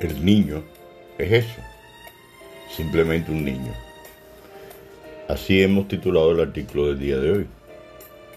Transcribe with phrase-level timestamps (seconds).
[0.00, 0.62] El niño
[1.18, 1.60] es eso,
[2.74, 3.70] simplemente un niño.
[5.28, 7.46] Así hemos titulado el artículo del día de hoy.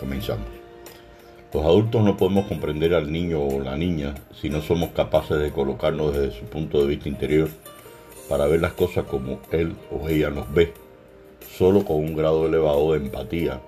[0.00, 0.48] Comenzamos.
[1.52, 5.52] Los adultos no podemos comprender al niño o la niña si no somos capaces de
[5.52, 7.48] colocarnos desde su punto de vista interior
[8.28, 10.72] para ver las cosas como él o ella nos ve.
[11.56, 13.60] Solo con un grado elevado de empatía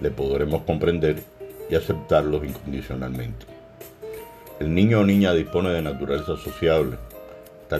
[0.00, 1.24] le podremos comprender
[1.68, 3.44] y aceptarlos incondicionalmente.
[4.60, 6.96] El niño o niña dispone de naturaleza sociable,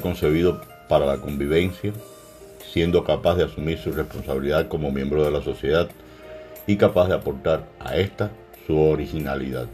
[0.01, 1.93] concebido para la convivencia,
[2.73, 5.89] siendo capaz de asumir su responsabilidad como miembro de la sociedad
[6.67, 8.31] y capaz de aportar a esta
[8.67, 9.67] su originalidad,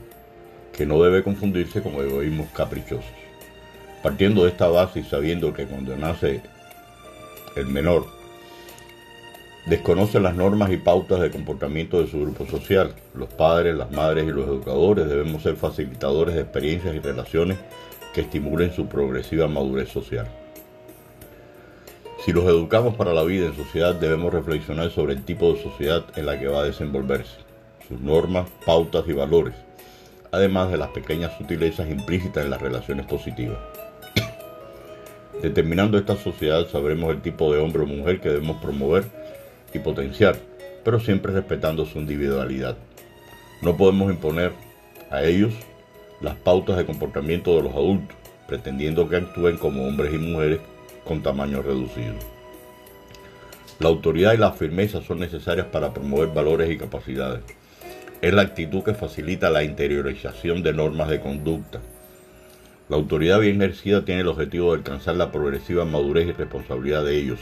[0.72, 3.04] que no debe confundirse con egoísmos caprichosos.
[4.02, 6.42] Partiendo de esta base y sabiendo que cuando nace
[7.56, 8.06] el menor,
[9.66, 14.24] desconoce las normas y pautas de comportamiento de su grupo social, los padres, las madres
[14.24, 17.58] y los educadores debemos ser facilitadores de experiencias y relaciones
[18.12, 20.26] que estimulen su progresiva madurez social.
[22.24, 26.04] Si los educamos para la vida en sociedad, debemos reflexionar sobre el tipo de sociedad
[26.16, 27.38] en la que va a desenvolverse,
[27.88, 29.54] sus normas, pautas y valores,
[30.30, 33.58] además de las pequeñas sutilezas implícitas en las relaciones positivas.
[35.42, 39.04] Determinando esta sociedad sabremos el tipo de hombre o mujer que debemos promover
[39.72, 40.36] y potenciar,
[40.84, 42.76] pero siempre respetando su individualidad.
[43.62, 44.52] No podemos imponer
[45.10, 45.54] a ellos
[46.20, 50.60] las pautas de comportamiento de los adultos, pretendiendo que actúen como hombres y mujeres
[51.04, 52.14] con tamaño reducido.
[53.78, 57.40] La autoridad y la firmeza son necesarias para promover valores y capacidades.
[58.20, 61.80] Es la actitud que facilita la interiorización de normas de conducta.
[62.90, 67.16] La autoridad bien ejercida tiene el objetivo de alcanzar la progresiva madurez y responsabilidad de
[67.16, 67.38] ellos.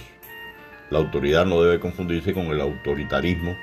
[0.90, 3.56] La autoridad no debe confundirse con el autoritarismo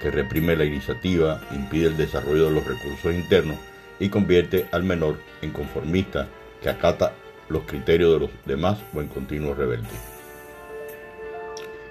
[0.00, 3.56] que reprime la iniciativa, impide el desarrollo de los recursos internos
[4.00, 6.26] y convierte al menor en conformista
[6.60, 7.12] que acata
[7.48, 9.88] los criterios de los demás o en continuo rebelde.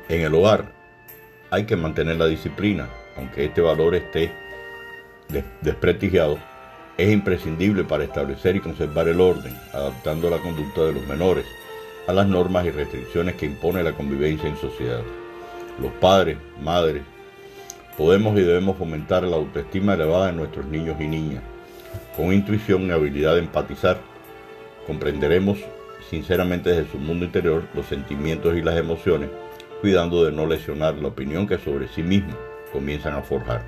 [0.10, 0.72] En el hogar
[1.52, 4.32] hay que mantener la disciplina, aunque este valor esté
[5.62, 6.40] desprestigiado,
[6.98, 11.46] es imprescindible para establecer y conservar el orden, adaptando la conducta de los menores
[12.08, 15.04] a las normas y restricciones que impone la convivencia en sociedad.
[15.80, 17.04] Los padres, madres,
[17.98, 21.44] podemos y debemos fomentar la autoestima elevada en nuestros niños y niñas,
[22.16, 23.98] con intuición y habilidad de empatizar
[24.86, 25.60] comprenderemos
[26.10, 29.30] sinceramente desde su mundo interior los sentimientos y las emociones,
[29.82, 32.36] cuidando de no lesionar la opinión que sobre sí mismo
[32.74, 33.62] comienzan a forjar.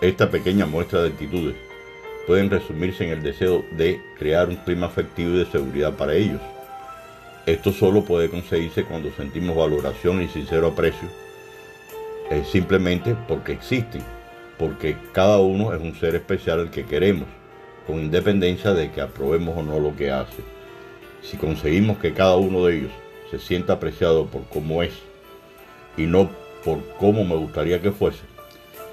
[0.00, 1.54] Esta pequeña muestra de actitudes
[2.26, 6.40] pueden resumirse en el deseo de crear un clima afectivo y de seguridad para ellos.
[7.46, 11.08] Esto solo puede conseguirse cuando sentimos valoración y sincero aprecio,
[12.30, 14.02] es simplemente porque existen,
[14.58, 17.28] porque cada uno es un ser especial al que queremos
[17.86, 20.42] con independencia de que aprobemos o no lo que hace.
[21.22, 22.92] Si conseguimos que cada uno de ellos
[23.30, 24.92] se sienta apreciado por cómo es
[25.96, 26.28] y no
[26.64, 28.20] por cómo me gustaría que fuese,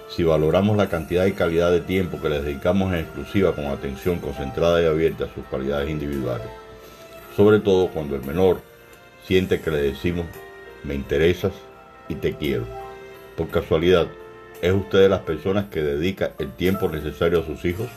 [0.10, 4.20] si valoramos la cantidad y calidad de tiempo que les dedicamos en exclusiva con atención
[4.20, 6.48] concentrada y abierta a sus cualidades individuales,
[7.36, 8.62] sobre todo cuando el menor
[9.26, 10.26] siente que le decimos
[10.84, 11.54] me interesas
[12.08, 12.66] y te quiero.
[13.36, 14.08] Por casualidad,
[14.62, 17.88] ¿es usted de las personas que dedica el tiempo necesario a sus hijos?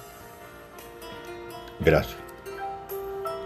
[1.80, 2.17] Gracias.